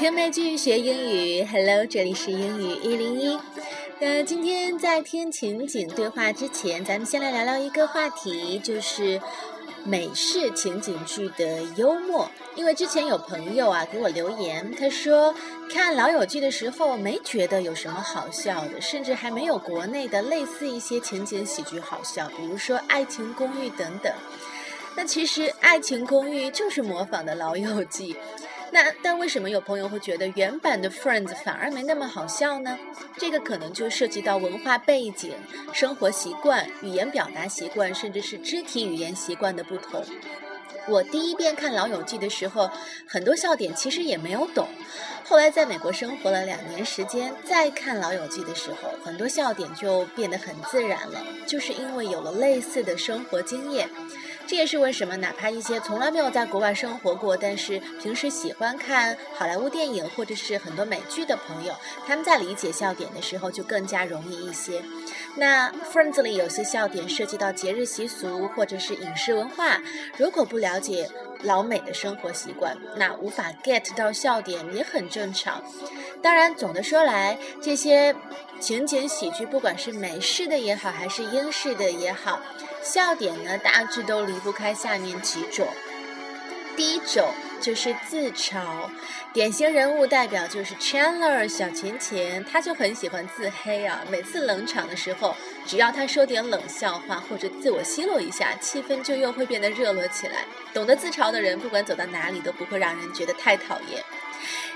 [0.00, 3.38] 听美剧学英语，Hello，这里是英语一零一。
[3.98, 9.20] 那今天在听情景对话之前，咱们先来聊聊一个话题，就是
[9.84, 12.30] 美式情景剧的幽默。
[12.56, 15.34] 因为之前有朋友啊给我留言，他说
[15.70, 24.10] 看《老友记》的时候没觉得有什么好笑的，甚至还没有国内的类似一些情景喜剧好笑，比如说《爱情公寓》等等。
[24.96, 28.14] 那其实《爱情公寓》就是模仿的《老友记》。
[28.72, 32.78] 那但为什么有朋友会觉得原版的 Friends 反而没那么好笑呢？
[33.16, 35.34] 这个可能就涉及到文化背景、
[35.72, 40.04] 生活习惯、语言表达习惯，甚至是肢体语言习惯的不同。
[40.88, 42.70] 我第一遍看《老友记》的时候，
[43.06, 44.68] 很多笑点其实也没有懂。
[45.24, 53.88] 后来在美国生活了两年时间，再看《老友记》的时候，很多笑点就变得很自然了，就是因为有了类似的生活经验。
[54.50, 61.72] 这也是为什么，哪怕一些从来没有在国外生活过，但是平时喜欢看好莱坞电影或者是很多美剧的朋友，
[62.04, 64.82] 他们在理解笑点的时候就更加容易一些。
[65.36, 69.80] 那 Friends 里有些笑点涉及到节日习俗或者是饮食文化，
[70.16, 71.08] 如果不了解
[71.44, 75.62] 老美的生活习惯，那无法 get 到笑点也很正常。
[76.20, 78.16] 当然，总的说来，这些
[78.58, 82.40] 情景喜剧，不管是美式的也好，还是英式的也好，
[82.82, 85.68] 笑点呢大致都离不开下面几种。
[86.76, 87.28] 第一种
[87.60, 88.88] 就是自嘲，
[89.34, 94.00] 典型人物代表就是 Chandler 小钱钱，他就很喜欢自黑啊。
[94.08, 95.36] 每次冷场的时候，
[95.66, 100.44] 只要他说点冷笑话或者自我奚落一下，气氛就又会变得热络起来。
[100.72, 104.02] 懂得自嘲的人，不管走到哪里都不会让人觉得太讨厌。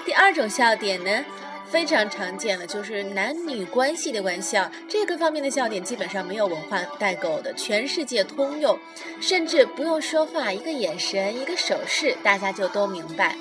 [0.04, 1.24] 第二种笑点呢？
[1.70, 8.78] 非常常见了，就是男女关系的玩笑，这个方面的笑点基本上没有文化代沟的，全世界通用，
[9.20, 13.36] 甚至不用说话，一个眼神、一个手势，大家就都明白。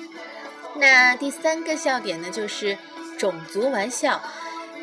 [0.76, 2.76] 那第三个笑点呢，就是
[3.16, 4.20] 种族玩笑，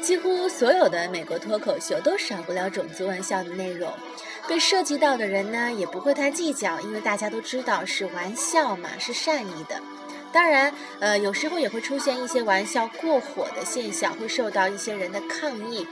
[0.02, 3.92] 几乎所有的美国脱口秀都少不了种族玩笑的内容，
[4.48, 9.82] 被涉及到的人呢，也不会太计较，因为大家都知道是玩笑嘛，是善意的。
[10.32, 15.88] 当然，呃，有时候也会出现一些玩笑过火的现象，会受到一些人的抗议。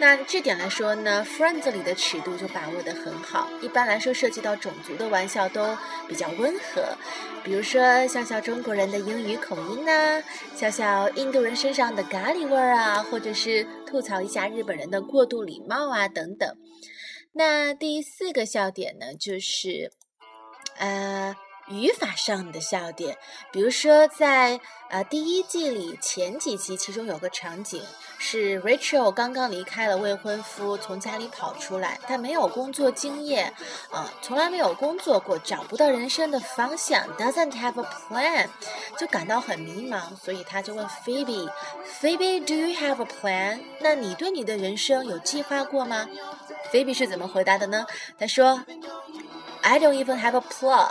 [0.00, 3.48] 那这点来说呢，Friends 里的尺度就把握得很好。
[3.60, 5.76] 一般来说，涉及到种族的玩笑都
[6.06, 6.96] 比较温和，
[7.42, 10.22] 比如说笑笑中国人的英语口音呐，
[10.54, 16.56] 笑笑印度人身上的咖喱味儿啊，或者是吐槽一下日本人的过度礼貌啊等等。
[17.32, 19.90] 那第四个笑点呢，就是，
[20.78, 21.34] 呃。
[21.68, 23.16] 语法上的笑点，
[23.52, 24.58] 比如说在
[24.88, 27.82] 呃第一季里前几集，其中有个场景
[28.18, 33.52] 是 Rachel 刚刚离开了未婚夫，从家里跑出来，她没有工作经验，
[33.90, 38.48] 啊，从来没有工作过，找不到人生的方向，doesn't have a plan，
[38.96, 43.60] 就感到很迷茫，所以他就问 Phoebe，Phoebe，Do you have a plan？
[43.80, 46.08] 那你对你的人生有计划过吗
[46.72, 47.86] ？Phoebe 是怎么回答的呢？
[48.18, 48.64] 他说
[49.62, 50.90] ，I don't even have a plan。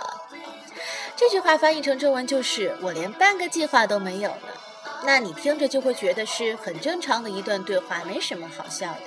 [1.17, 4.47] 这句话翻译成中文就是“我连半个计划都没有呢”，
[5.03, 9.01] 那你听着就会觉得是很正常的一段对话，没什么好笑的。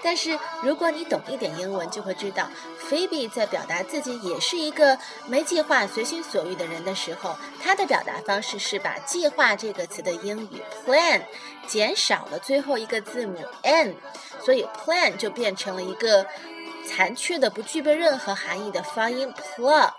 [0.00, 2.48] 但是如果你懂一点英文，就会知道，
[2.88, 4.96] 菲比在表达自己也是一个
[5.26, 11.22] 没计划、随心所欲的人的时候，她的表达方式是把“计划”这个词的英语 “plan”
[11.66, 13.96] 减少了最后一个字母 “n”，
[14.44, 16.24] 所以 “plan” 就变成了一个
[16.86, 19.90] 残缺的、不具备任何含义的发音 “pl”。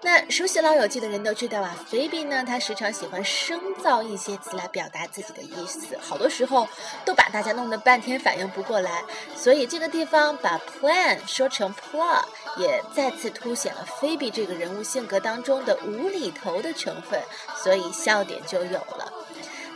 [0.00, 6.68] 那熟悉《老友记》的人都知道啊，菲比呢，她时常喜欢生造一些词来表达自己的意思，好多时候
[7.04, 9.02] 都把大家弄得半天反应不过来。
[9.34, 12.22] 所以这个地方把 plan 说成 plot，
[12.56, 17.20] 也再次凸显了菲比这个人物性格当中的无厘头的成分，
[17.56, 19.12] 所以笑点就有了。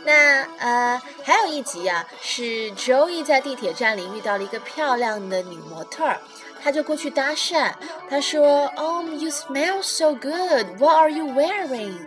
[0.05, 6.19] 那呃，还有一集啊，是 Joey 在地铁站里遇到了一个漂亮的女模特儿。
[6.63, 7.73] 他就过去搭讪，
[8.09, 10.79] 他说：“Oh, you smell so good.
[10.79, 11.97] What are you wearing？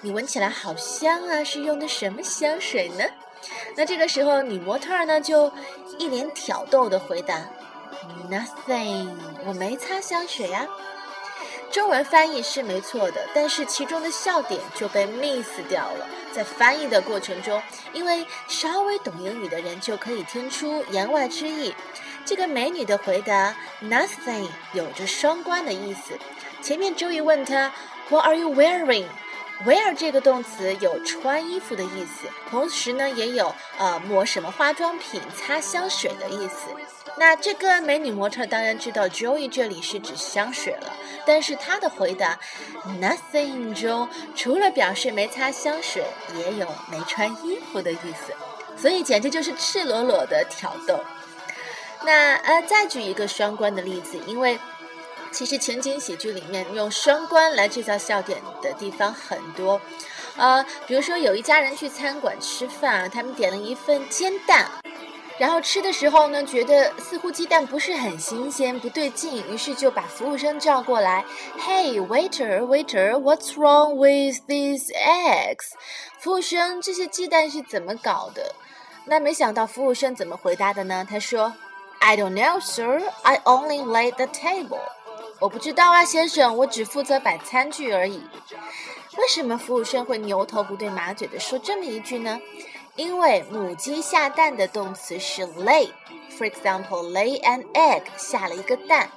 [0.00, 3.04] 你闻起来好香啊，是用的什么香水呢？”
[3.76, 5.52] 那这个时候，女模特呢就
[5.98, 7.46] 一脸挑逗的回答
[8.30, 9.10] ：“Nothing，
[9.44, 10.66] 我没擦香水呀。”
[11.70, 16.08] 中文翻译是没错的，但是其中的笑点就被 miss 掉了。
[16.32, 17.60] 在翻译的过程中，
[17.92, 21.74] 因为稍微懂英语的人就可以听出言外之意。
[22.26, 26.18] 这个美女的回答 “nothing” 有着双关的意思。
[26.60, 27.72] 前面 Joey 问她
[28.08, 29.06] “What are you wearing？”
[29.64, 36.68] wear 这个动词有穿衣服的意思，同时呢也有呃抹什么化妆品、擦香水的意思。
[37.16, 40.92] 那这个美女模特当然知道 Joey 这里是指香水了，
[41.24, 42.38] 但是她的回答
[43.00, 48.34] nothing 中除了表示没擦香水，也有没穿衣服的意思，
[48.76, 51.00] 所以简直就是赤裸裸的挑逗。
[52.04, 54.58] 那呃，再举一个双关的例子，因为。
[55.32, 59.78] 其实情景喜剧里面用双关来制造笑点的地方很多，
[60.36, 64.70] 呃，比如说有一家人去餐馆吃饭，他们点了一份煎蛋，
[65.36, 71.22] 然后吃的时候呢，觉得似乎鸡蛋不是很新鲜，不对劲，于是就把服务生叫过来
[71.58, 75.72] ，Hey waiter waiter，what's wrong with these eggs？
[76.18, 78.54] 服务生，这些鸡蛋是怎么搞的？
[79.04, 81.06] 那没想到服务生怎么回答的呢？
[81.06, 81.52] 他说
[82.00, 83.02] ，I don't know, sir.
[83.22, 84.80] I only laid the table.
[85.38, 88.22] 我不知道啊，先生，我只负责摆餐具而已。
[89.18, 92.40] 为什么服务生会牛头不对马嘴的说这么一句呢？
[92.96, 95.90] 因为母鸡下蛋的动词是 lay。
[96.36, 99.08] For example, lay an egg，下了一个蛋。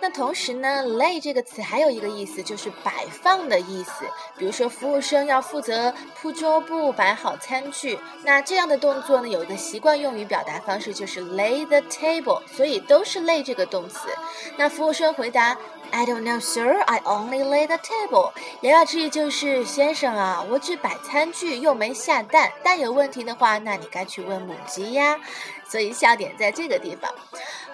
[0.00, 4.04] 那同时呢，lay 这个词还有一个意思，就是摆放的意思。
[4.36, 7.98] 比如说，服务生要负责铺桌布、摆好餐具。
[8.22, 12.42] 那这样的动作呢，有一个习惯用语表达方式，就是 lay the table。
[12.46, 14.08] 所以都是 lay 这个动词。
[14.56, 15.56] 那服务生回答。
[15.90, 16.82] I don't know, sir.
[16.82, 18.32] I only lay the table.
[18.60, 22.52] 言外之意就是，先生啊，我只摆餐具，又没下蛋。
[22.62, 25.18] 蛋有问题的话，那你该去问母鸡呀。
[25.68, 27.12] 所以笑点在这个地方。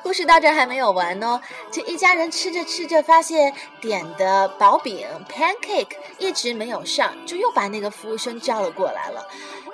[0.02, 1.40] 故事到这还没有完哦。
[1.70, 9.26] 这一家人吃着吃着，发现点的薄饼 pancake 一直没有上，就又把那个服务生叫了过来了。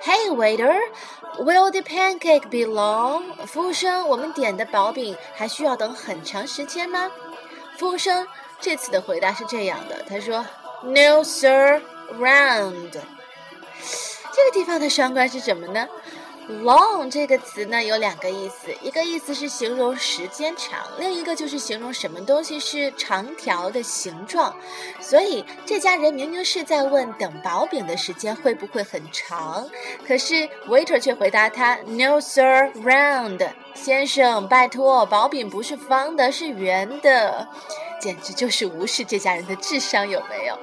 [0.02, 0.78] Hey waiter,
[1.38, 3.44] will the pancake be long?
[3.46, 7.10] 服务生，我们点的薄饼还需要等很长时间吗？
[7.76, 8.26] 服务生
[8.60, 10.46] 这次的回答是这样的，他说
[10.84, 11.82] ：“No, sir,
[12.18, 12.92] round。”
[14.32, 15.88] 这个地方的双关是什么呢
[16.48, 24.54] ？Long 这个词呢有两个意思，一个意思是形容时间长，另一个就是形容什么东西是长条的形状。
[25.00, 29.68] 所以这家人明明是在问等薄饼的时间会不会很长，
[30.06, 37.48] 可是 waiter 却回答他：“No, sir, round。”先生，拜托，薄饼不是方的，是圆的，
[38.00, 40.58] 简直就是无视这家人的智商，有没有？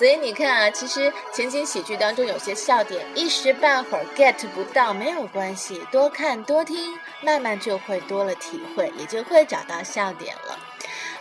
[0.00, 10.58] 所以你看啊，其实情景喜剧当中有些笑点一时半会儿 get 不到没有关系，多看多听，慢慢就会多了体会，也就会找到笑点了。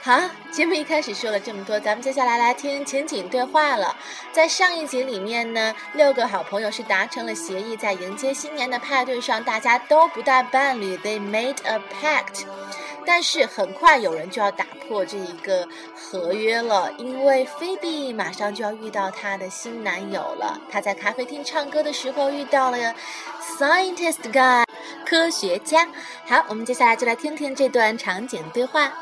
[0.02, 3.98] 好，节目一开始说了这么多，咱们接下来来听情景对话了。
[4.32, 12.46] 在上一集里面呢，六个好朋友是达成了协议，在迎接新年的派对上，大家都不带伴侣，they made a pact。
[13.09, 20.61] 但是很快有人就要打破这一个合约了，因为菲比马上就要遇到她的新男友了。
[20.71, 22.79] 她在咖啡厅唱歌的时候遇到了
[23.41, 24.65] scientist guy，
[25.07, 25.89] 科学家。
[26.27, 28.93] 好，我们接下来就来听听这段场景对话。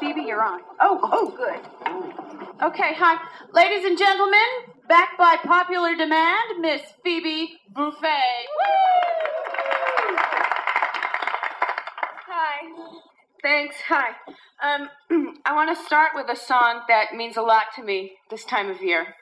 [0.00, 0.60] Phoebe, you're on.
[0.80, 1.60] Oh, oh, good.
[2.60, 3.18] Okay, hi.
[3.52, 4.40] Ladies and gentlemen,
[4.87, 8.45] back by popular demand, Miss Phoebe Buffet.
[12.27, 12.93] Hi.
[13.41, 13.75] Thanks.
[13.87, 14.09] Hi.
[14.63, 14.89] Um,
[15.45, 18.69] I want to start with a song that means a lot to me this time
[18.69, 19.15] of year.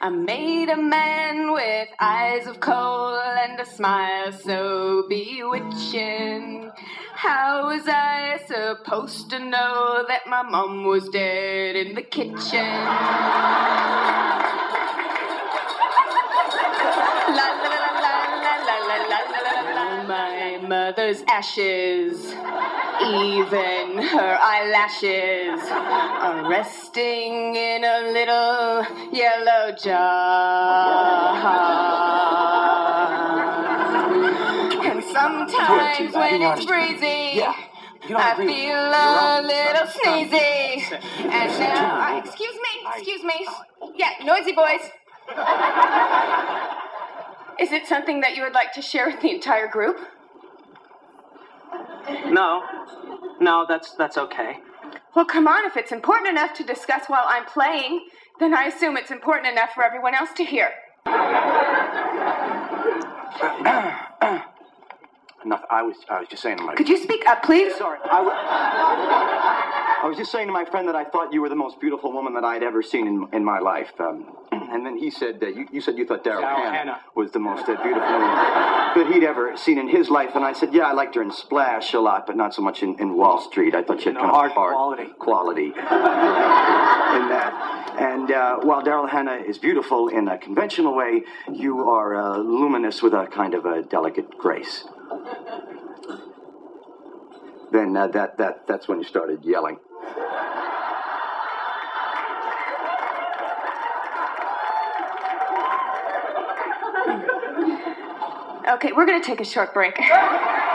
[0.00, 6.70] I made a man with eyes of coal and a smile so bewitching.
[7.16, 12.36] How was I supposed to know that my mom was dead in the kitchen?
[17.32, 22.34] la la la la la la la la My mother's ashes
[23.00, 31.36] even her eyelashes are resting in a little yellow jar.
[35.26, 37.42] Sometimes when it's freezing,
[38.14, 40.92] I feel a little sneezy.
[41.20, 43.48] And now, uh, excuse me, excuse me.
[43.96, 44.80] Yeah, noisy boys.
[47.58, 49.98] Is it something that you would like to share with the entire group?
[52.26, 52.62] No,
[53.40, 54.58] no, that's that's okay.
[55.14, 58.06] Well, come on, if it's important enough to discuss while I'm playing,
[58.38, 60.70] then I assume it's important enough for everyone else to hear.
[65.46, 65.66] Nothing.
[65.70, 66.76] I was I was just saying like.
[66.76, 67.74] Could you speak up, please?
[67.76, 67.98] Sorry.
[68.04, 68.36] I w-
[70.02, 72.12] I was just saying to my friend that I thought you were the most beautiful
[72.12, 73.90] woman that I'd ever seen in, in my life.
[73.98, 77.00] Um, and then he said, that you, you said you thought Daryl Daryl Hannah, Hannah.
[77.14, 78.28] was the most uh, beautiful woman
[78.96, 80.30] that he'd ever seen in his life.
[80.34, 82.82] And I said, yeah, I liked her in Splash a lot, but not so much
[82.82, 83.74] in, in Wall Street.
[83.74, 85.06] I thought she had No, kind hard of hard quality.
[85.18, 85.72] quality in
[87.30, 87.94] that.
[87.98, 91.22] And uh, while Daryl Hannah is beautiful in a conventional way,
[91.52, 94.84] you are uh, luminous with a kind of a delicate grace.
[97.76, 99.76] Then uh, that, that, that's when you started yelling.
[108.66, 109.98] Okay, we're going to take a short break.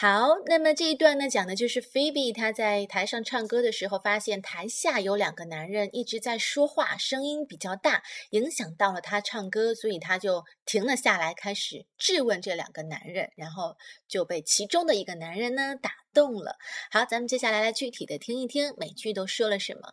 [0.00, 13.76] 好，那么这一段呢，讲的就是 Phoebe 她在台上唱歌的时候，发现台下有两个男人一直在说话，声音比较大，影响到了她唱歌，所以她就停了下来，开始质问这两个男人，然后
[14.08, 16.56] 就被其中的一个男人呢打动了。
[16.90, 19.92] 好，咱们接下来来具体的听一听每句都说了什么。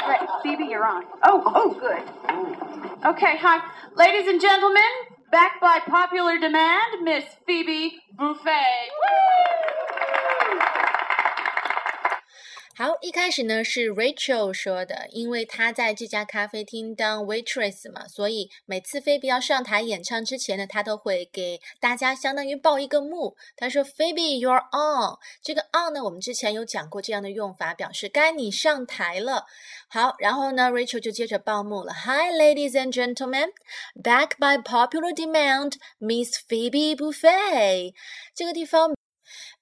[0.00, 1.06] Right, Phoebe, you're on.
[1.22, 2.02] Oh, oh, good.
[3.04, 3.60] Okay, hi.
[3.94, 4.82] Ladies and gentlemen,
[5.30, 9.47] back by popular demand, Miss Phoebe Buffet.
[12.78, 23.36] 好，一开始呢是 Rachel 说的，因为她在这家咖啡厅当 waitress 嘛，所以每次菲比要上台演唱之前呢，她都会给大家相当于报一个幕。
[23.56, 29.46] 她说：“Phoebe, you're on。”这个 on 呢，我们之前有讲过这样的用法，表示该你上台了。
[29.88, 31.92] 好，然后呢，Rachel 就接着报幕了。
[31.92, 33.48] Hi, ladies and gentlemen,
[34.00, 37.94] back by popular demand, Miss Phoebe Buffet。
[38.32, 38.94] 这个地方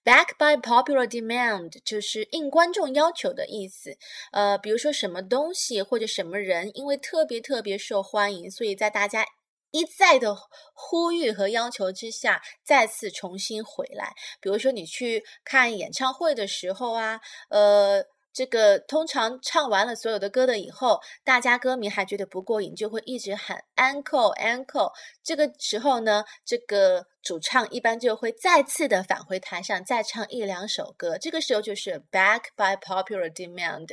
[0.06, 3.98] Back by popular demand 就是应观众要求的意思。
[4.30, 9.26] 呃，比如说什么东西或者什么人，因为特别特别受欢迎，所以在大家
[9.72, 10.36] 一再的
[10.74, 14.14] 呼吁和要求之下，再次重新回来。
[14.40, 17.20] 比如说你去看演唱会的时候啊，
[17.50, 18.06] 呃。
[18.36, 24.92] 这个通常唱完了所有的歌的以后，大家歌迷还觉得不过瘾，就会一直喊 encore encore。
[25.24, 31.16] 这个时候呢，这个主唱一般就会再次的返回台上，再唱一两首歌。
[31.16, 33.88] 这个时候就是 back by popular demand，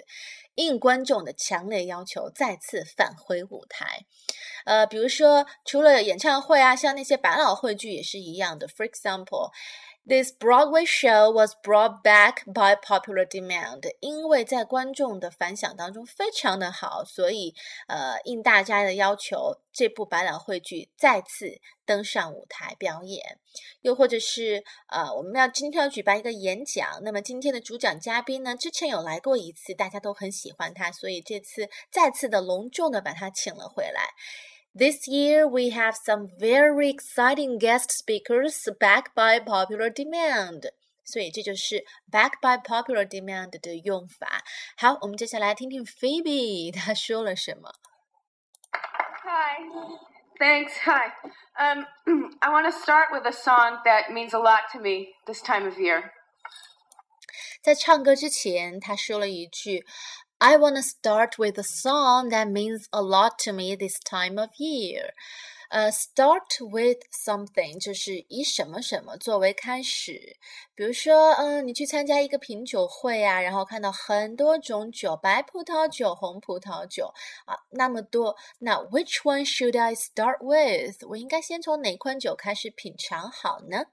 [0.56, 4.02] 应观众的强烈要求，再次返回舞台。
[4.66, 8.68] 呃，比如说除了演唱会啊，像那些百老汇剧也是一样的。
[8.68, 9.52] For example。
[10.06, 17.56] This Broadway show was brought back by popular demand，因为在观众的反响当中非常的好，所以
[17.88, 23.40] 呃应大家的要求，这部百老汇剧再次登上舞台表演。
[23.80, 34.10] 又或者是呃我们要今天要举办一个演讲，那么今天的主讲嘉宾呢，之前有来过一次，大家都很喜欢他，所以这次再次的隆重的把他请了回来。
[34.75, 40.71] This year, we have some very exciting guest speakers back by popular demand.
[41.05, 44.45] 所以这就是 back by popular demand 的用法。
[44.77, 47.73] 好，我们接下来听听 Phoebe 她说了什么。
[49.25, 49.65] Hi.
[50.39, 50.75] Thanks.
[50.85, 51.11] Hi.
[51.59, 51.87] Um,
[52.41, 55.65] I want to start with a song that means a lot to me this time
[55.65, 56.13] of year.
[57.61, 59.85] 在唱歌之前，她说了一句
[60.46, 64.38] I want to start with a song that means a lot to me this time
[64.38, 65.12] of year.
[65.74, 70.38] 呃、，start with something 就是以什么什么作为开始。
[70.76, 77.12] 比如说，嗯、你去参加一个品酒会啊，然后看到很多种酒，白葡萄酒、红葡萄酒
[77.46, 78.38] 啊，那么多。
[78.60, 81.08] 那 which one should I start with？
[81.08, 83.86] 我应该先从哪款酒开始品尝好呢？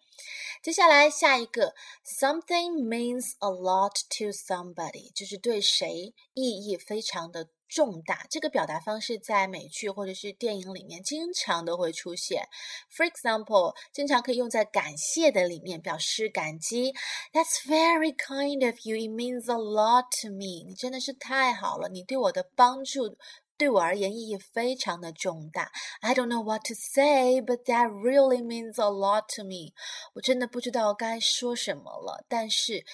[0.63, 8.26] 接下来下一个，something means a lot to somebody，就是对谁意义非常的重大。
[8.30, 12.48] 这个表达方式在美剧或者是电影里面经常都会出现。
[12.96, 16.94] For example，经常可以用在感谢的里面，表示感激。
[17.34, 18.96] That's very kind of you.
[18.98, 20.66] It means a lot to me.
[20.68, 23.18] 你真的是太好了，你对我的帮助。
[23.58, 25.72] 对我而言意义非常的重大。
[26.02, 29.72] I don't know what to say, but that really means a lot to me.
[30.16, 32.86] 我真的不知道该说什么了，但是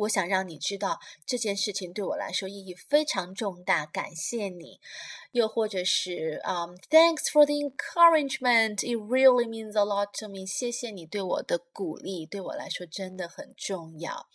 [0.00, 4.80] 我想让你知道这件事情对我来说意义非常重大，感谢你。
[5.32, 8.80] 又或者是嗯、，Thanks for the encouragement.
[8.84, 10.44] It really means a lot to me.
[10.46, 14.26] 谢谢你对我的鼓励，对我来说真的很重要。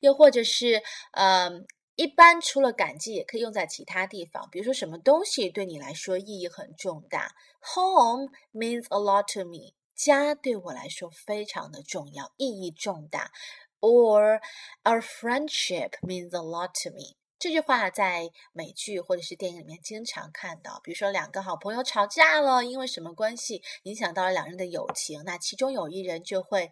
[0.00, 1.66] 又或者是嗯。
[1.96, 7.34] 一般除了感激，也可以用在其他地方，比如说什么东西对你来说意义很重大。
[7.74, 13.30] Home means a lot to me，家对我来说非常的重要，意义重大。
[13.80, 14.40] Or
[14.84, 26.70] our friendship means a lot to me，这句话在美剧或者是电影里面经常看到，比如说两个好朋友吵架了，因为什么关系影响到了两人的友情，那其中有一人就会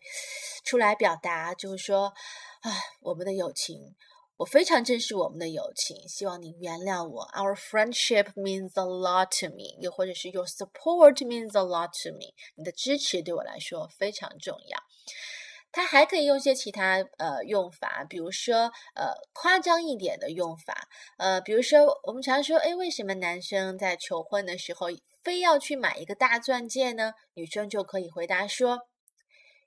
[0.64, 2.12] 出来表达，就是说，
[2.60, 3.94] 啊，我们的友情，
[4.36, 7.24] 我非常珍视我们的友情，希望你原谅我。
[7.32, 14.78] Our friendship means a lot to me，又或者是 Your support means a lot to me，你的支持对我来说非常重要。
[15.70, 24.86] 它还可以用些其他呃用法，比如说呃夸张一点的用法，呃，比如说我们常说，哎，为什么男生在求婚的时候
[25.22, 27.12] 非要去买一个大钻戒呢？
[27.34, 28.88] 女生就可以回答说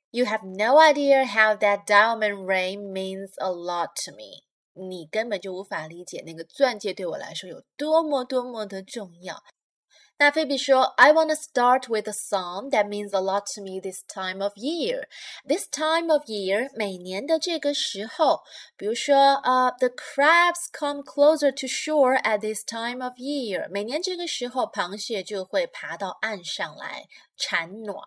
[0.09, 4.43] ，You have no idea how that diamond ring means a lot to me。
[4.73, 9.43] 你根本就无法理解那个钻戒对我来说有多么多么的重要。
[10.20, 14.54] 那菲比说：“I want to start with a song that means a lot to me this time of
[14.56, 15.08] year.
[15.46, 18.42] This time of year，每年的这个时候，
[18.78, 23.68] 比如说，呃、uh,，the crabs come closer to shore at this time of year。
[23.68, 27.04] 每年这个时候，螃蟹就会爬到岸上来
[27.36, 28.02] 产卵，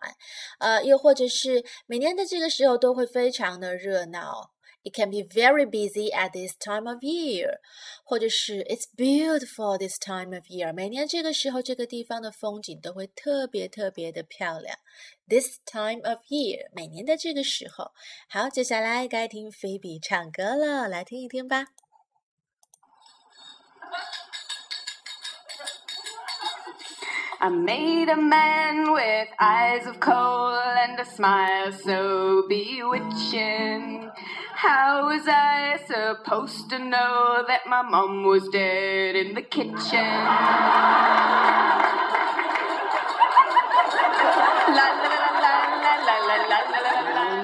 [0.57, 4.49] 呃，又或者是每年的这个时候都会非常的热闹。””
[4.83, 7.59] It can be very busy at this time of year，
[8.05, 10.73] 或者是 It's beautiful this time of year。
[10.73, 14.77] 每年这个时候，这个地方的风景都会特别特别的漂亮。
[15.27, 17.91] This time of year，每年的这个时候。
[18.29, 21.67] 好，接下来该听菲比唱歌了，来听一听吧。
[27.41, 34.11] I made a man with eyes of coal and a smile so bewitching.
[34.66, 39.74] How was I supposed to know that my mom was dead in the kitchen?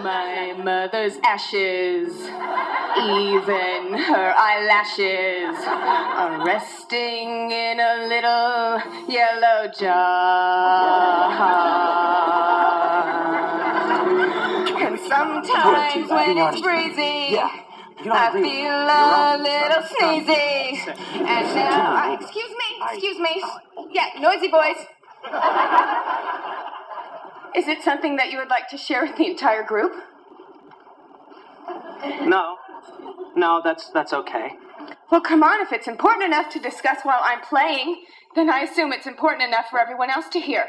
[0.02, 2.10] my mother's ashes,
[2.96, 8.80] even her eyelashes, are resting in a little
[9.12, 11.20] yellow jar.
[15.20, 17.50] And sometimes when it's breezy, Yeah.
[18.12, 18.62] I agree with me.
[18.62, 20.14] feel a little Stop, stop.
[20.26, 20.88] sneezy.
[21.16, 23.42] And now, uh, excuse me, excuse me.
[23.92, 24.76] Yeah, noisy boys.
[27.54, 29.92] Is it something that you would like to share with the entire group?
[32.22, 32.56] No.
[33.36, 34.52] No, that's that's okay.
[35.10, 38.04] Well, come on, if it's important enough to discuss while I'm playing,
[38.34, 40.66] then I assume it's important enough for everyone else to hear.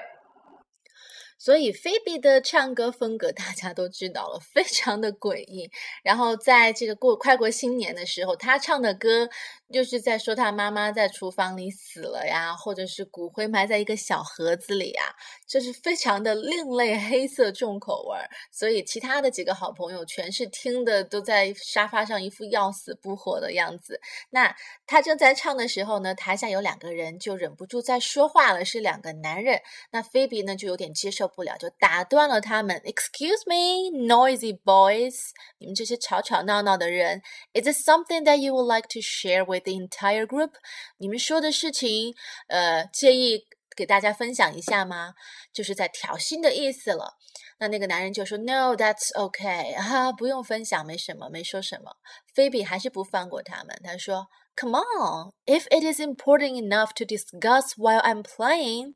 [1.43, 5.71] 所以菲比的唱歌风格 大家都知道了，非常的诡异。
[6.03, 9.27] 然后在这个过快过新年的时候，他唱的歌
[9.71, 15.03] 就是在说他妈妈在厨房里死了呀，或者是骨灰埋在一个小盒子里呀，
[15.47, 18.29] 就是非常的另类、黑色、重口味儿。
[18.51, 23.99] 所以其他的几个好朋友全是听的都在沙发上一副要死不活的样子。
[24.29, 24.55] 那
[24.85, 29.61] 他正在唱的时候呢，台下有两个人就忍不住在说话了，是两个男人。
[29.91, 32.81] 那菲比呢就有点接受不了，就打断了他们。
[32.81, 35.29] Excuse me, noisy boys，
[35.59, 37.21] 你们这些吵吵闹闹的人
[37.53, 40.51] ，Is it something that you would like to share with the entire group？
[40.97, 42.13] 你们说的事情，
[42.47, 43.45] 呃，介意
[43.75, 45.13] 给大家分享一下吗？
[45.53, 47.17] 就是在挑衅的意思了。
[47.59, 51.95] 那那个男人就说：“No, that's okay，啊，不用分享，没什么，没说什么。”
[52.33, 58.95] 菲比还是不放过他们，他说：“Come on, if it is important enough to discuss while I'm playing，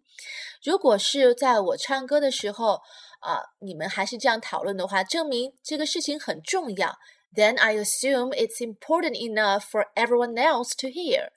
[0.64, 2.82] 如果是在我唱歌的时候
[3.20, 6.98] 啊、你们还是这样讨论的话，证明这个事情很重要。
[7.35, 11.31] Then I assume it's important enough for everyone else to hear。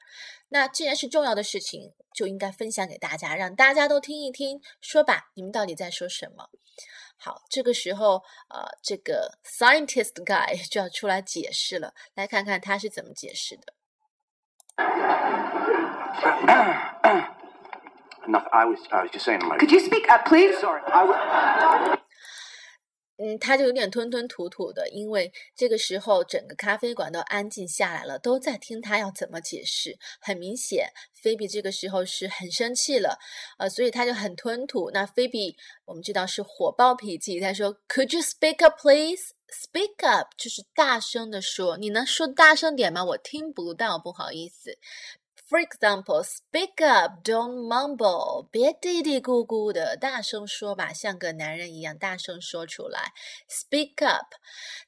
[0.50, 4.60] 那既然是重要的事情，就应该分享给大家，让大家都听一听。
[4.82, 6.50] 说吧，你们到底在说什么？”
[7.18, 13.74] 好，这个时候，呃，这个 scientist guy 就要出来解释了，来看看他是怎么解释的。
[18.26, 18.50] Nothing.
[18.52, 19.58] I was I was just saying to my.
[19.58, 20.58] Could you speak up, please?
[20.60, 20.82] Sorry.
[20.86, 22.00] I was.
[23.21, 29.99] 嗯，他就有点吞吞吐吐的，因为这个时候整个咖啡馆都安静下来了，都在听他要怎么解释。
[30.21, 33.19] 很明显，菲比这个时候是很生气了，
[33.59, 34.91] 呃，所以他就很吞吐。
[34.93, 39.35] 那菲比我们知道是火爆脾气，他说：“Could you speak up, please?
[39.51, 43.05] Speak up 就是大声的说，你能说大声点吗？
[43.05, 44.79] 我听不到，不好意思。”
[45.49, 48.47] For example, speak up, don't mumble.
[48.51, 53.15] 别嘀嘀咕咕的，大声说吧，像个男人一样大声说出来。
[53.49, 54.27] Speak up，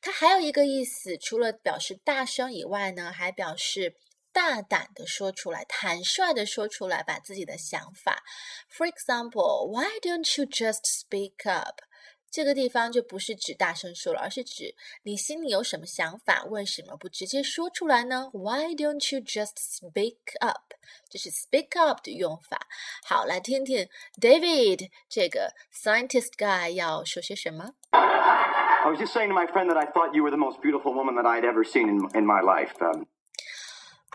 [0.03, 3.97] 它还有一个意思，除了表示大声以外呢，还表示
[4.35, 8.23] 大胆的说出来，坦率的说出来，把自己的想法。
[8.71, 11.81] For example, why don't you just speak up？
[12.30, 18.30] 这个地方就不是指大声说了，而是指你心里有什么想法，为什么不直接说出来呢？
[18.34, 20.74] Why don't you just speak up？
[21.10, 22.68] 这是 speak up 的用法。
[23.06, 23.88] 好，来听听
[24.20, 27.72] David 这个 scientist guy 要说些什么。
[27.92, 30.94] I was just saying to my friend that I thought you were the most beautiful
[30.94, 32.74] woman that I'd ever seen in, in my life.
[32.82, 33.08] Um,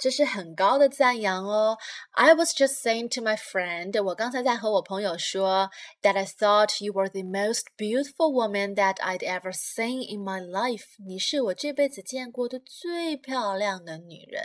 [0.01, 1.77] 这是很高的赞扬哦。
[2.13, 5.71] I was just saying to my friend，我刚才在和我朋友说，
[6.03, 10.85] that I thought you were the most beautiful woman that I'd ever seen in my life。
[11.07, 14.45] 你是我这辈子见过的最漂亮的女人。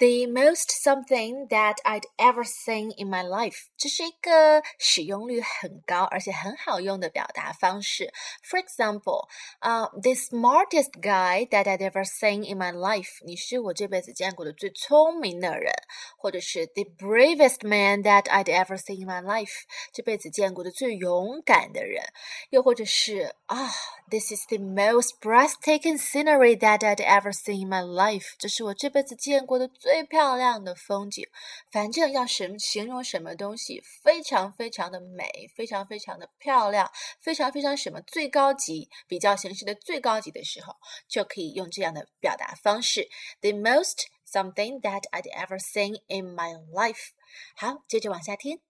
[0.00, 8.12] The most something that I'd ever seen in my life，这是一个使用率很高而且很好用的表达方式。
[8.44, 9.26] For example，
[9.60, 15.72] 啊、uh,，the smartest guy that I'd ever seen in my life，你是我这辈子见过的最聪明的人，
[16.18, 19.62] 或者是 the bravest man that I'd ever seen in my life，
[19.94, 22.04] 这辈子见过的最勇敢的人，
[22.50, 31.27] 又或者是啊、oh,，this is the most breathtaking scenery that I'd ever seen in my life，这是我这辈子见过的最 最漂亮的风景，
[31.69, 40.77] 反正要什形容什么东西非常非常的美，非常非常的漂亮，非常非常什么最高级，比较形式的最高级的时候，
[41.09, 43.09] 就可以用这样的表达方式
[43.41, 47.09] ：the most something that I'd ever seen in my life。
[47.57, 48.61] 好，接着往下听。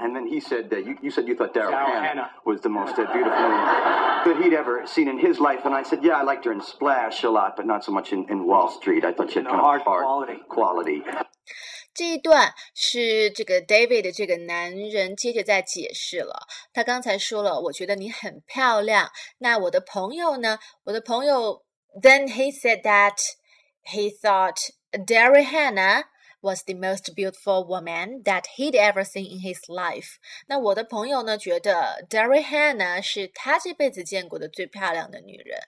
[0.00, 2.30] and then he said, uh, you, you said you thought Daryl Daryl Hannah, Hannah.
[2.44, 3.66] was the most uh, beautiful woman
[4.26, 5.60] that he'd ever seen in his life.
[5.64, 8.12] And I said, yeah, I liked her in Splash a lot, but not so much
[8.12, 9.04] in, in Wall Street.
[9.04, 10.38] I thought she had No, kind of hard hard quality.
[10.48, 11.02] quality.
[11.94, 16.46] 这一段是这个 David 这个男人接着在解释了。
[16.74, 19.08] 他刚才说了，我觉得你很漂亮。
[19.38, 20.58] 那我的朋友呢？
[20.84, 21.62] 我的朋友
[21.98, 23.16] Then he said that
[23.82, 24.58] he thought
[24.92, 26.04] Daryl Hannah
[26.40, 30.16] was the most beautiful woman that he'd ever seen in his life。
[30.46, 35.58] 那我的朋友呢，觉得 Daryl Hannah 是他这辈子见过的最漂亮的女人。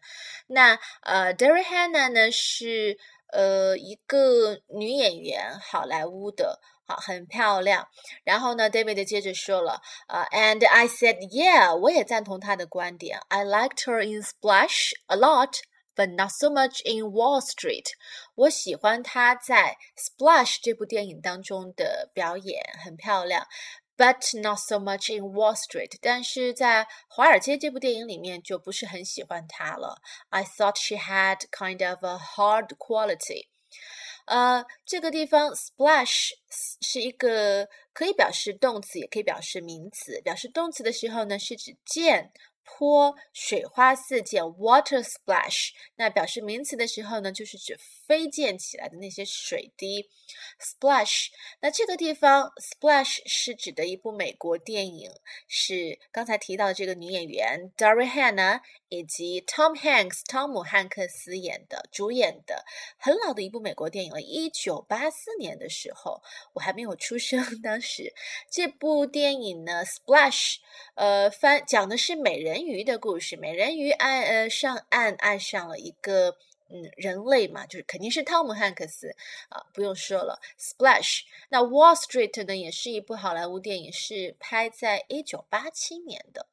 [0.48, 2.98] 那呃，Daryl Hannah 呢是
[3.32, 6.60] 呃一个女演员，好莱坞的。
[6.90, 7.86] 好，很漂亮。
[8.24, 13.20] 然后呢，David 接着说了，呃、uh,，and I said yeah，我也赞同他的观点。
[13.28, 15.58] I liked her in Splash a lot。
[15.94, 17.86] But not so much in Wall Street。
[18.36, 23.46] 我喜欢她在《Splash》这部电影当中的表演，很漂亮。
[23.96, 25.96] But not so much in Wall Street。
[26.00, 30.00] 但是在《华尔街》这部电影里面就不是很喜欢她了。
[30.28, 33.48] I thought she had kind of a hard quality。
[34.26, 36.30] 呃，这个地方 splash
[36.80, 40.20] 是一个可以表示动词，也可以表示名词。
[40.20, 42.30] 表示动词的时候呢，是指溅。
[42.63, 45.69] 泼水花四溅，water splash。
[45.95, 50.09] 那表示名词的时候呢，就是指飞溅起来的那些水滴
[50.59, 51.27] ，splash。
[51.61, 55.11] 那这个地方 splash 是指的一部美国电影，
[55.47, 62.63] 是刚才提到的这个女演员 Daryl Hannah 以及 Tom Hanks 汤姆汉克斯演的主演的
[62.97, 66.21] 很老的一部美国电影了，一九八四年的时候，
[66.53, 67.61] 我还没有出生。
[67.61, 68.13] 当时
[68.49, 70.57] 这部电影呢，splash，
[70.95, 72.52] 呃，翻讲的是美人。
[72.53, 76.37] 人鱼的故事，美人鱼爱呃上岸爱上了一个
[76.69, 79.09] 嗯人类嘛，就是肯定是汤姆汉克斯
[79.49, 80.39] 啊，不用说了。
[80.59, 86.45] Splash，那 Wall Street 呢，也是一部好莱坞电影，是拍在一九八七年的。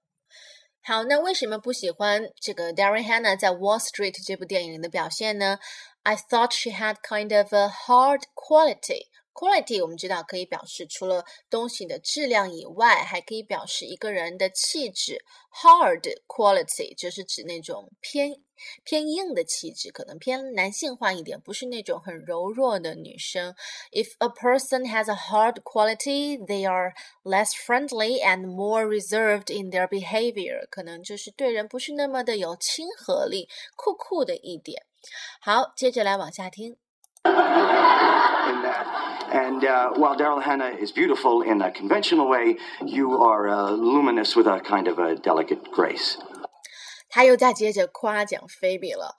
[0.80, 5.58] 好，那为什么不喜欢这个 Darren Hannah 在 Wall Street 这部电影里的表现呢
[6.04, 9.08] ？I thought she had kind of a hard quality。
[9.32, 15.24] Quality 我们知道可以表示除了东西的质量以外，还可以表示一个人的气质。
[15.52, 18.36] Hard quality 就是指那种偏
[18.84, 23.54] 偏硬的气质，可能偏男性化一点，不是那种很柔弱的女生。
[23.90, 26.92] If a person has a hard quality, they are
[27.24, 30.68] less friendly and more reserved in their behavior。
[30.70, 34.84] 可能就是对人不是那么的有亲和力，酷酷的一点。
[35.40, 36.76] 好，接着来往下听。
[39.39, 39.45] in that.
[39.45, 44.36] And uh, while Daryl Hannah is beautiful in a conventional way, you are uh, luminous
[44.36, 46.17] with a kind of a delicate grace.
[47.10, 49.15] 他又在接着夸奖菲比了。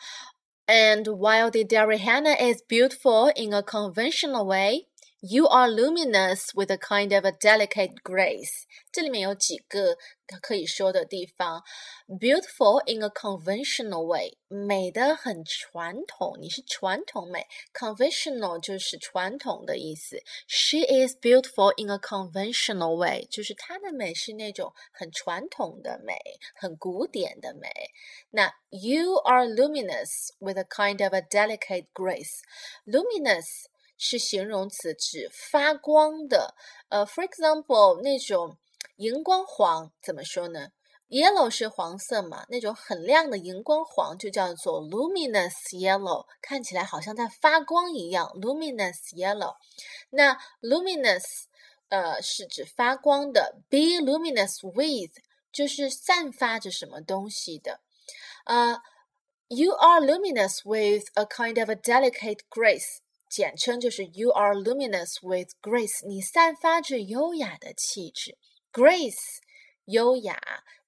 [0.67, 4.89] And while the Daryl Hannah is beautiful in a conventional way,
[5.21, 8.65] you are luminous with a kind of a delicate grace.
[8.93, 9.97] 这里面有几个
[10.41, 11.63] 可以说的地方。
[12.07, 17.47] Beautiful in a conventional way，美的很传统，你是传统美。
[17.73, 20.23] Conventional 就是传统的意思。
[20.47, 26.15] She is beautiful in a conventional way，就是她的美是那种很传统的美，
[26.55, 27.69] 很古典的美。
[28.31, 32.41] 那 You are luminous with a kind of a delicate grace.
[34.01, 36.55] Luminous 是形容词，指发光的。
[36.89, 38.59] 呃，for example，那种
[38.97, 40.69] 荧光黄怎么说呢
[41.09, 49.55] Yellow 是黄色嘛，那种很亮的荧光黄就叫做 luminous yellow，看起来好像在发光一样，luminous yellow。
[50.11, 51.45] 那 luminous，
[51.89, 55.13] 呃，是指发光的，be luminous with
[55.53, 57.81] 就是散发着什么东西的，
[58.45, 58.79] 呃，
[59.49, 62.99] you are luminous with a kind of a delicate grace，
[63.32, 68.38] 简称就是 you are luminous with grace，你散发着优雅的气质
[68.74, 69.40] ，grace，
[69.86, 70.40] 优雅。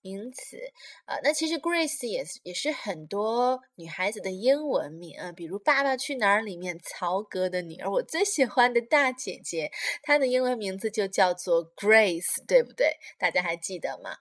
[0.05, 0.57] 名词，
[1.05, 12.97] 呃，那其实 Grace 也也是很多女孩子的英文名啊，比如《爸爸去哪儿》里面曹格的女儿，我最喜欢的大姐姐，她的英文名字就叫做 Grace，对不对？
[13.17, 14.17] 大家还记得吗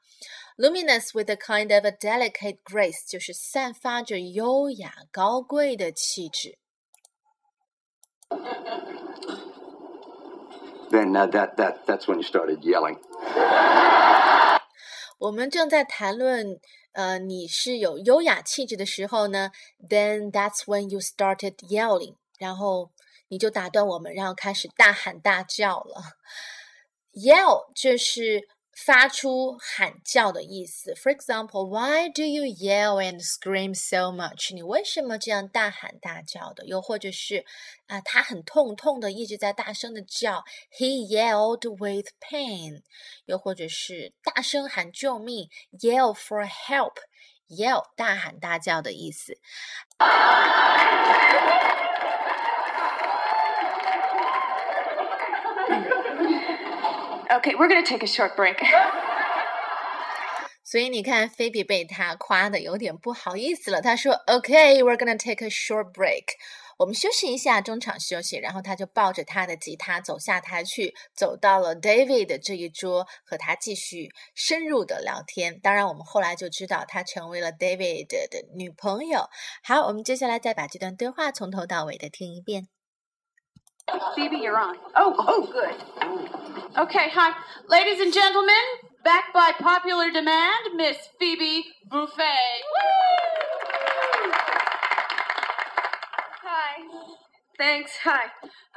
[0.57, 6.59] ？Luminous with a kind of a delicate grace，就是散发着优雅高贵的气质。
[10.91, 12.99] Then uh, that that that's when you started yelling.
[15.19, 16.61] 我们正在谈论，
[16.93, 19.51] 呃，你是有优雅气质的时候呢
[19.89, 22.91] ，then that's when you started yelling，然后
[23.29, 26.03] 你就打断我们，然后开始大喊大叫了。
[27.15, 28.49] Yell 就是。
[28.75, 30.95] 发出喊叫的意思。
[30.95, 34.55] For example, why do you yell and scream so much？
[34.55, 36.65] 你为什么这样大喊大叫的？
[36.67, 37.45] 又或者是
[37.87, 40.45] 啊，他很痛痛的一直在大声的叫。
[40.71, 42.83] He yelled with pain。
[43.27, 46.95] 又或者是大声喊救命，yell for help。
[47.49, 49.39] yell 大喊大叫的意思。
[57.35, 58.59] Okay, we're gonna take a short break.
[60.63, 63.81] 所以你看，菲比被他夸的有点不好意思了。
[63.81, 66.25] 他说：“Okay, we're gonna take a short break。
[66.79, 75.59] 我们休息一下，中场休息。”然后他就抱着他的吉他走下台去，走到了 David 的这一桌，和他继续深入的聊天。
[75.61, 79.31] 当然，我们后来就知道他成为了 David 的女朋友。
[79.63, 82.69] 好，我们接下来再把这段对话从头到尾的听一遍。
[84.15, 84.77] Phoebe, you're on.
[84.97, 86.79] Oh, oh, good.
[86.79, 87.35] Okay, hi.
[87.69, 88.55] Ladies and gentlemen,
[89.05, 92.63] back by popular demand, Miss Phoebe Buffet.
[96.43, 96.83] Hi.
[97.59, 97.93] Thanks.
[98.05, 98.25] Hi.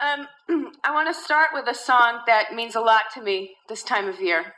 [0.02, 0.28] Um,
[0.84, 4.08] I want to start with a song that means a lot to me this time
[4.08, 4.54] of year.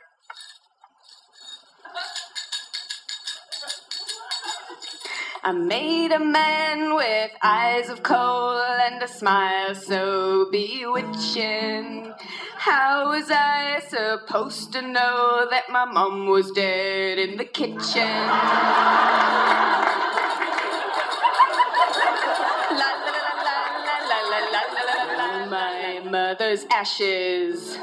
[5.44, 12.12] I made a man with eyes of coal and a smile so bewitching.
[12.56, 17.76] How was I supposed to know that my mom was dead in the kitchen?
[22.74, 27.78] La la la la la la la la la My mother's ashes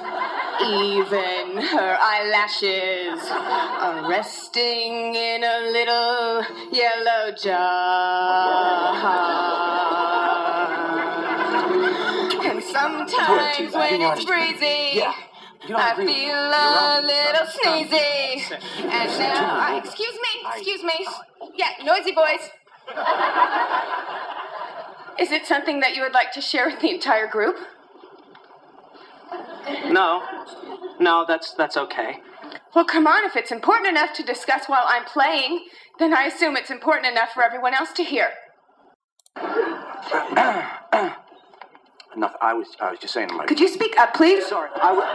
[0.61, 8.95] even her eyelashes are resting in a little yellow jar.
[12.45, 15.01] And sometimes when it's breezy,
[15.73, 18.51] I feel a little sneezy.
[18.79, 21.07] And now, excuse me, excuse me.
[21.55, 22.51] Yeah, noisy boys.
[25.19, 27.55] Is it something that you would like to share with the entire group?
[29.91, 30.21] No.
[30.99, 32.19] No, that's that's okay.
[32.73, 35.65] Well, come on, if it's important enough to discuss while I'm playing,
[35.99, 38.29] then I assume it's important enough for everyone else to hear.
[42.15, 42.33] Enough.
[42.41, 43.29] I was I was just saying.
[43.47, 44.45] Could you speak up, please?
[44.47, 44.69] Sorry.
[44.81, 45.05] I was,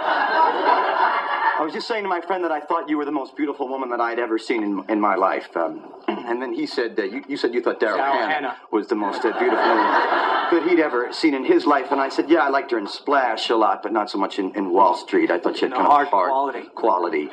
[1.61, 3.69] I was just saying to my friend that I thought you were the most beautiful
[3.69, 5.55] woman that I'd ever seen in, in my life.
[5.55, 8.57] Um, and then he said, uh, you, you said you thought Daryl Hannah, Hannah.
[8.73, 9.85] was the most uh, beautiful woman
[10.53, 11.89] that he'd ever seen in his life.
[11.93, 14.39] And I said, yeah, I liked her in Splash a lot, but not so much
[14.39, 15.31] in, in Wall Street.
[15.31, 16.69] I thought she had No, kind hard of hard quality.
[16.75, 17.29] quality in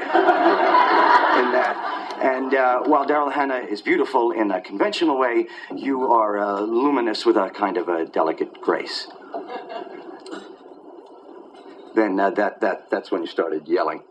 [1.56, 2.20] that.
[2.22, 7.26] And uh, while Daryl Hannah is beautiful in a conventional way, you are uh, luminous
[7.26, 9.08] with a kind of a delicate grace.
[11.96, 14.04] Then uh, that, that, that's when you started yelling.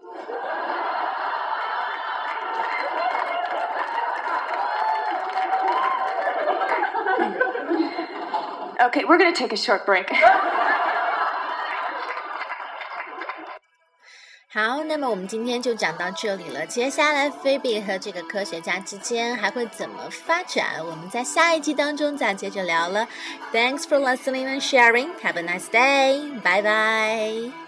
[8.85, 10.07] Okay, we're going to take a short break.
[14.53, 16.65] 好，那么我们今天就讲到这里了。
[16.65, 20.85] 接下来，菲比和这个科学家之间还会怎么发展？
[20.85, 23.07] 我们在下一集当中再接着聊了。
[23.53, 25.11] Thanks for listening and sharing.
[25.23, 26.19] Have a nice day.
[26.41, 27.64] Bye bye.